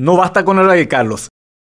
[0.00, 1.28] No basta con erradicarlos,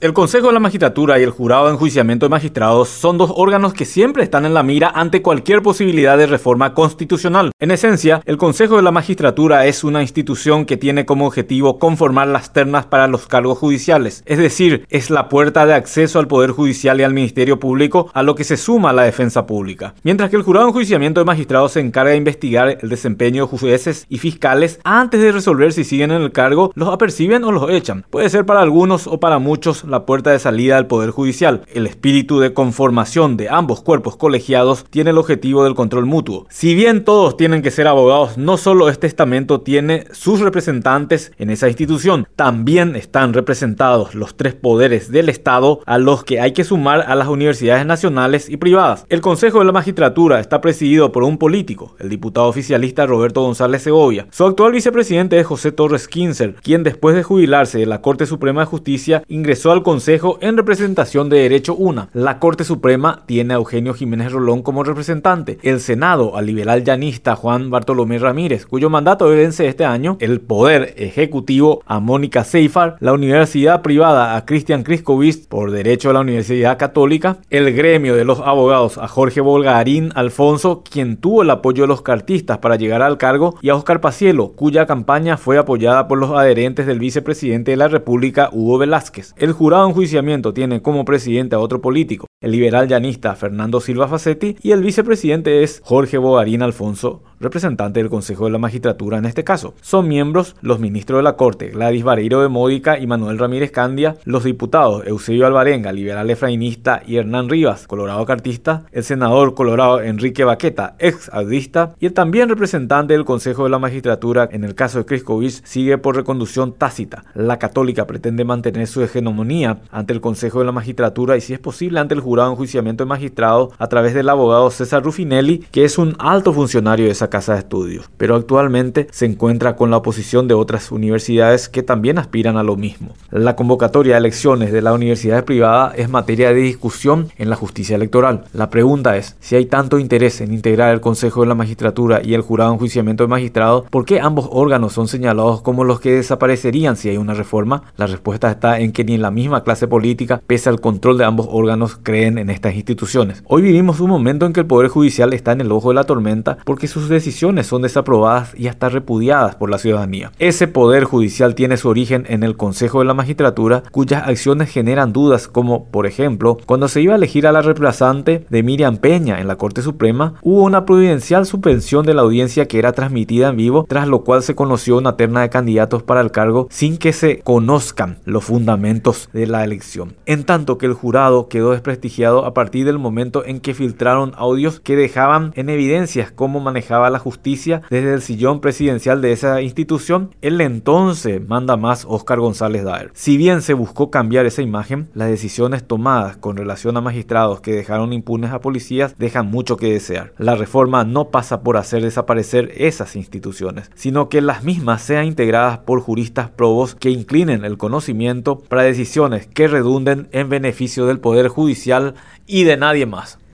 [0.00, 3.74] el Consejo de la Magistratura y el Jurado de Enjuiciamiento de Magistrados son dos órganos
[3.74, 7.50] que siempre están en la mira ante cualquier posibilidad de reforma constitucional.
[7.60, 12.28] En esencia, el Consejo de la Magistratura es una institución que tiene como objetivo conformar
[12.28, 16.52] las ternas para los cargos judiciales, es decir, es la puerta de acceso al Poder
[16.52, 19.92] Judicial y al Ministerio Público a lo que se suma la defensa pública.
[20.02, 23.58] Mientras que el Jurado de Enjuiciamiento de Magistrados se encarga de investigar el desempeño de
[23.58, 27.68] jueces y fiscales antes de resolver si siguen en el cargo, los aperciben o los
[27.68, 28.06] echan.
[28.08, 31.62] Puede ser para algunos o para muchos la puerta de salida del Poder Judicial.
[31.72, 36.46] El espíritu de conformación de ambos cuerpos colegiados tiene el objetivo del control mutuo.
[36.48, 41.50] Si bien todos tienen que ser abogados, no solo este estamento tiene sus representantes en
[41.50, 46.64] esa institución, también están representados los tres poderes del Estado a los que hay que
[46.64, 49.06] sumar a las universidades nacionales y privadas.
[49.08, 53.82] El Consejo de la Magistratura está presidido por un político, el diputado oficialista Roberto González
[53.82, 54.26] Segovia.
[54.30, 58.60] Su actual vicepresidente es José Torres Kinzer, quien después de jubilarse de la Corte Suprema
[58.60, 62.08] de Justicia ingresó al Consejo en representación de Derecho Una.
[62.12, 65.58] La Corte Suprema tiene a Eugenio Jiménez Rolón como representante.
[65.62, 70.16] El Senado al liberal llanista Juan Bartolomé Ramírez, cuyo mandato vence este año.
[70.20, 72.96] El Poder Ejecutivo a Mónica Seifar.
[73.00, 77.38] La Universidad Privada a Cristian Kriskovic por Derecho a la Universidad Católica.
[77.50, 82.02] El Gremio de los Abogados a Jorge Volgarín Alfonso, quien tuvo el apoyo de los
[82.02, 83.56] cartistas para llegar al cargo.
[83.62, 87.88] Y a Oscar Pacielo, cuya campaña fue apoyada por los adherentes del vicepresidente de la
[87.88, 89.34] República, Hugo Velázquez.
[89.36, 94.56] El jurado enjuiciamiento tiene como presidente a otro político, el liberal llanista Fernando Silva Facetti,
[94.62, 99.44] y el vicepresidente es Jorge Bogarín Alfonso representante del Consejo de la Magistratura en este
[99.44, 99.74] caso.
[99.80, 104.16] Son miembros los ministros de la Corte, Gladys Vareiro de Módica y Manuel Ramírez Candia,
[104.24, 110.44] los diputados Eusebio Alvarenga, liberal efrainista, y Hernán Rivas, colorado cartista, el senador colorado Enrique
[110.44, 114.98] Baqueta, ex adista, y el también representante del Consejo de la Magistratura, en el caso
[114.98, 117.24] de Criscovich, sigue por reconducción tácita.
[117.34, 121.58] La católica pretende mantener su hegemonía ante el Consejo de la Magistratura y si es
[121.58, 125.84] posible ante el jurado de enjuiciamiento de magistrados a través del abogado César Rufinelli, que
[125.84, 129.96] es un alto funcionario de esa casa de estudios, pero actualmente se encuentra con la
[129.96, 133.14] oposición de otras universidades que también aspiran a lo mismo.
[133.30, 137.96] La convocatoria de elecciones de la universidad privada es materia de discusión en la justicia
[137.96, 138.44] electoral.
[138.52, 142.34] La pregunta es, si hay tanto interés en integrar el Consejo de la Magistratura y
[142.34, 146.16] el jurado de enjuiciamiento de magistrados, ¿por qué ambos órganos son señalados como los que
[146.16, 147.84] desaparecerían si hay una reforma?
[147.96, 151.24] La respuesta está en que ni en la misma clase política, pese al control de
[151.24, 153.42] ambos órganos, creen en estas instituciones.
[153.46, 156.04] Hoy vivimos un momento en que el Poder Judicial está en el ojo de la
[156.04, 160.32] tormenta porque sus son desaprobadas y hasta repudiadas por la ciudadanía.
[160.38, 165.12] Ese poder judicial tiene su origen en el Consejo de la Magistratura, cuyas acciones generan
[165.12, 169.40] dudas, como por ejemplo, cuando se iba a elegir a la reemplazante de Miriam Peña
[169.40, 173.56] en la Corte Suprema, hubo una providencial suspensión de la audiencia que era transmitida en
[173.56, 177.12] vivo, tras lo cual se conoció una terna de candidatos para el cargo sin que
[177.12, 180.14] se conozcan los fundamentos de la elección.
[180.26, 184.80] En tanto que el jurado quedó desprestigiado a partir del momento en que filtraron audios
[184.80, 190.34] que dejaban en evidencias cómo manejaba la justicia desde el sillón presidencial de esa institución,
[190.42, 193.10] el entonces manda más Oscar González Daer.
[193.14, 197.74] Si bien se buscó cambiar esa imagen, las decisiones tomadas con relación a magistrados que
[197.74, 200.32] dejaron impunes a policías dejan mucho que desear.
[200.38, 205.78] La reforma no pasa por hacer desaparecer esas instituciones, sino que las mismas sean integradas
[205.78, 211.48] por juristas probos que inclinen el conocimiento para decisiones que redunden en beneficio del Poder
[211.48, 212.14] Judicial
[212.46, 213.40] y de nadie más.